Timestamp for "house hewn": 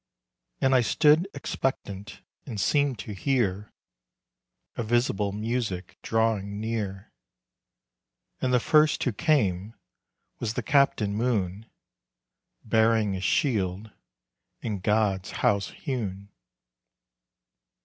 15.43-16.29